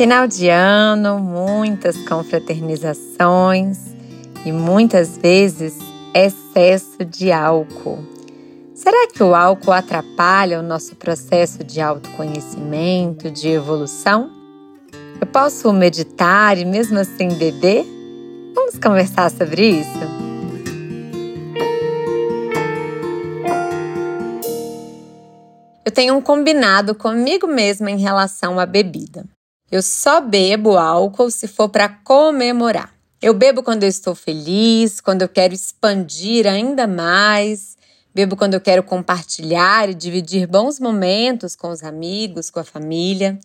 [0.00, 3.94] Final de ano, muitas confraternizações
[4.46, 5.76] e muitas vezes
[6.14, 7.98] excesso de álcool.
[8.74, 14.30] Será que o álcool atrapalha o nosso processo de autoconhecimento, de evolução?
[15.20, 17.84] Eu posso meditar e mesmo assim beber?
[18.54, 20.00] Vamos conversar sobre isso?
[25.84, 29.26] Eu tenho um combinado comigo mesma em relação à bebida.
[29.70, 32.92] Eu só bebo álcool se for para comemorar.
[33.22, 37.76] Eu bebo quando eu estou feliz, quando eu quero expandir ainda mais.
[38.12, 43.38] Bebo quando eu quero compartilhar e dividir bons momentos com os amigos, com a família.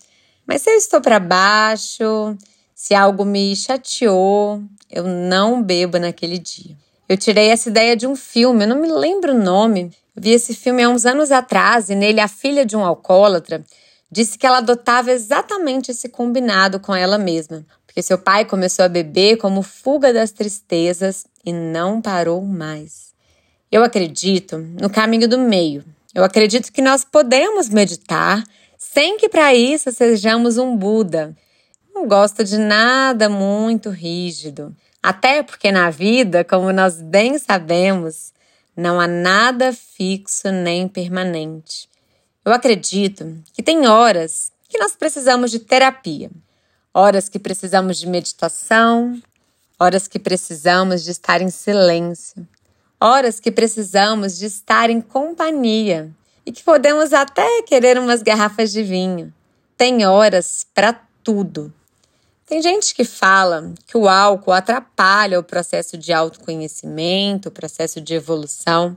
[0.47, 2.35] Mas se eu estou para baixo,
[2.73, 6.75] se algo me chateou, eu não bebo naquele dia.
[7.07, 9.91] Eu tirei essa ideia de um filme, eu não me lembro o nome.
[10.15, 13.63] Eu vi esse filme há uns anos atrás e nele a filha de um alcoólatra
[14.11, 18.89] disse que ela adotava exatamente esse combinado com ela mesma, porque seu pai começou a
[18.89, 23.13] beber como fuga das tristezas e não parou mais.
[23.71, 25.83] Eu acredito no caminho do meio.
[26.13, 28.43] Eu acredito que nós podemos meditar
[28.77, 31.35] sem que para isso sejamos um Buda.
[31.93, 34.75] Não gosto de nada muito rígido.
[35.01, 38.33] Até porque na vida, como nós bem sabemos,
[38.75, 41.87] não há nada fixo nem permanente.
[42.45, 46.29] Eu acredito que tem horas que nós precisamos de terapia,
[46.93, 49.19] horas que precisamos de meditação,
[49.79, 52.47] horas que precisamos de estar em silêncio,
[53.01, 56.11] horas que precisamos de estar em companhia
[56.45, 59.33] e que podemos até querer umas garrafas de vinho.
[59.75, 61.73] Tem horas para tudo.
[62.45, 68.13] Tem gente que fala que o álcool atrapalha o processo de autoconhecimento, o processo de
[68.13, 68.95] evolução.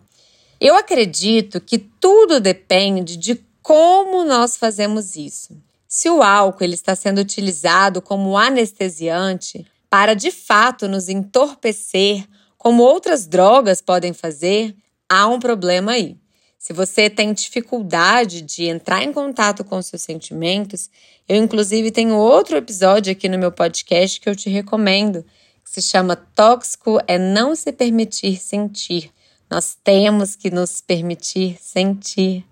[0.61, 5.57] Eu acredito que tudo depende de como nós fazemos isso.
[5.87, 12.83] Se o álcool ele está sendo utilizado como anestesiante para de fato nos entorpecer, como
[12.83, 14.75] outras drogas podem fazer,
[15.09, 16.17] há um problema aí.
[16.59, 20.91] Se você tem dificuldade de entrar em contato com seus sentimentos,
[21.29, 25.25] eu inclusive tenho outro episódio aqui no meu podcast que eu te recomendo,
[25.65, 29.13] que se chama Tóxico é não se permitir sentir.
[29.51, 32.45] Nós temos que nos permitir sentir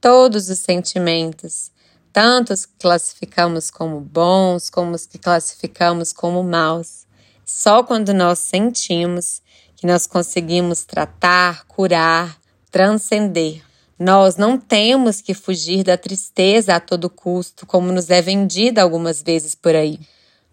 [0.00, 1.70] todos os sentimentos,
[2.12, 7.06] tanto os que classificamos como bons, como os que classificamos como maus.
[7.44, 9.42] Só quando nós sentimos
[9.76, 12.38] que nós conseguimos tratar, curar,
[12.70, 13.62] transcender.
[13.98, 19.22] Nós não temos que fugir da tristeza a todo custo, como nos é vendida algumas
[19.22, 20.00] vezes por aí.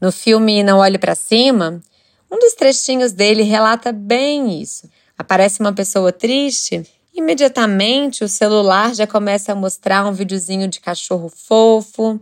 [0.02, 1.82] No filme Não Olhe para Cima,
[2.30, 4.90] um dos trechinhos dele relata bem isso.
[5.18, 6.84] Aparece uma pessoa triste,
[7.14, 12.20] imediatamente o celular já começa a mostrar um videozinho de cachorro fofo,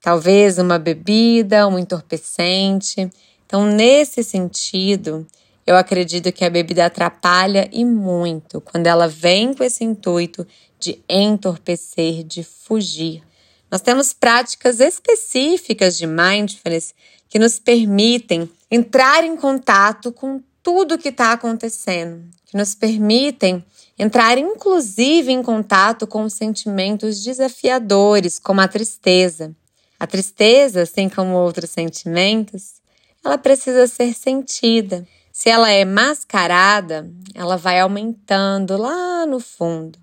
[0.00, 3.10] talvez uma bebida, um entorpecente.
[3.44, 5.26] Então, nesse sentido,
[5.66, 10.46] eu acredito que a bebida atrapalha e muito quando ela vem com esse intuito
[10.78, 13.22] de entorpecer, de fugir.
[13.68, 16.94] Nós temos práticas específicas de mindfulness
[17.28, 23.64] que nos permitem entrar em contato com tudo que está acontecendo, que nos permitem
[23.96, 29.54] entrar inclusive em contato com sentimentos desafiadores, como a tristeza.
[29.96, 32.82] A tristeza, assim como outros sentimentos,
[33.24, 35.06] ela precisa ser sentida.
[35.32, 39.96] Se ela é mascarada, ela vai aumentando lá no fundo.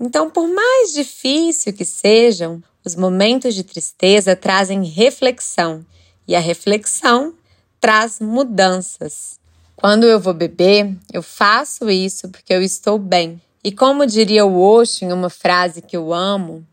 [0.00, 5.86] Então, por mais difícil que sejam, os momentos de tristeza trazem reflexão
[6.26, 7.34] e a reflexão
[7.80, 9.38] traz mudanças.
[9.76, 13.40] Quando eu vou beber, eu faço isso porque eu estou bem.
[13.62, 16.66] E como diria o Osho em uma frase que eu amo,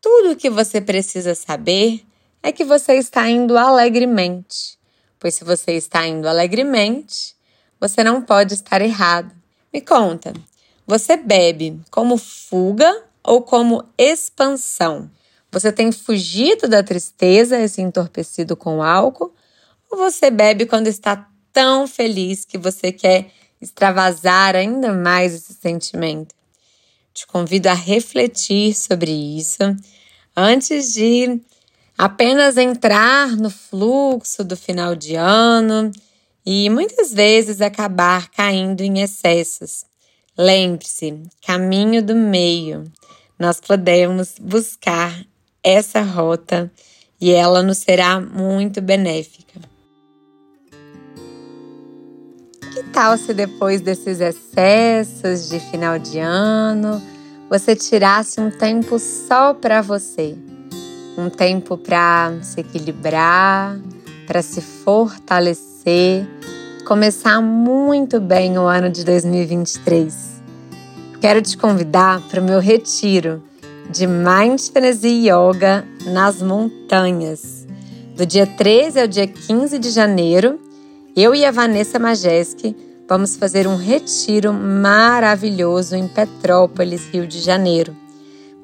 [0.00, 2.04] tudo o que você precisa saber
[2.42, 4.80] é que você está indo alegremente
[5.22, 7.36] pois se você está indo alegremente,
[7.78, 9.32] você não pode estar errado.
[9.72, 10.32] Me conta,
[10.84, 15.08] você bebe como fuga ou como expansão?
[15.52, 19.32] Você tem fugido da tristeza e se entorpecido com álcool?
[19.88, 26.34] Ou você bebe quando está tão feliz que você quer extravasar ainda mais esse sentimento?
[27.14, 29.62] Te convido a refletir sobre isso
[30.36, 31.40] antes de
[31.96, 35.90] apenas entrar no fluxo do final de ano
[36.44, 39.84] e muitas vezes acabar caindo em excessos.
[40.36, 42.90] Lembre-se, caminho do meio.
[43.38, 45.24] Nós podemos buscar
[45.62, 46.72] essa rota
[47.20, 49.71] e ela nos será muito benéfica.
[52.72, 57.02] Que tal se depois desses excessos de final de ano
[57.50, 60.38] você tirasse um tempo só para você?
[61.16, 63.78] um tempo para se equilibrar,
[64.26, 66.26] para se fortalecer,
[66.86, 70.42] começar muito bem o ano de 2023.
[71.20, 73.42] Quero te convidar para o meu retiro
[73.90, 77.66] de Mindfulness e Yoga nas montanhas.
[78.16, 80.58] Do dia 13 ao dia 15 de janeiro,
[81.14, 82.74] eu e a Vanessa Majeski
[83.06, 87.94] vamos fazer um retiro maravilhoso em Petrópolis, Rio de Janeiro.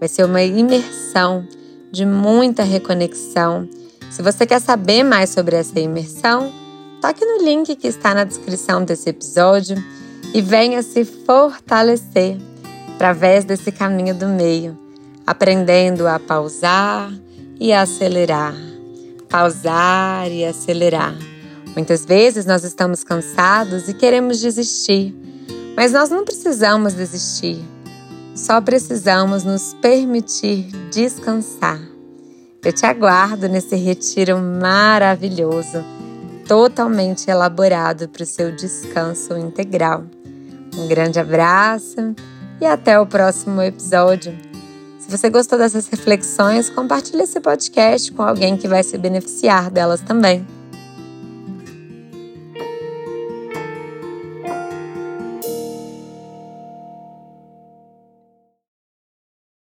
[0.00, 1.46] Vai ser uma imersão
[1.92, 3.68] de muita reconexão.
[4.10, 6.50] Se você quer saber mais sobre essa imersão,
[7.02, 9.76] toque no link que está na descrição desse episódio
[10.32, 12.38] e venha se fortalecer
[12.94, 14.78] através desse caminho do meio,
[15.26, 17.12] aprendendo a pausar
[17.60, 18.54] e acelerar.
[19.28, 21.14] Pausar e acelerar.
[21.78, 25.14] Muitas vezes nós estamos cansados e queremos desistir,
[25.76, 27.64] mas nós não precisamos desistir.
[28.34, 31.80] Só precisamos nos permitir descansar.
[32.64, 35.84] Eu te aguardo nesse retiro maravilhoso,
[36.48, 40.02] totalmente elaborado para o seu descanso integral.
[40.76, 42.12] Um grande abraço
[42.60, 44.36] e até o próximo episódio.
[44.98, 50.00] Se você gostou dessas reflexões, compartilhe esse podcast com alguém que vai se beneficiar delas
[50.00, 50.57] também.